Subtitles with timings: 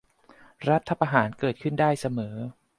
[0.69, 2.35] รัฐประหารเกิดขึ้นได้เสมอ